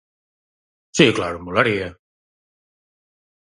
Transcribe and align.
Si, 0.97 1.05
claro, 1.17 1.37
molaría. 1.45 1.89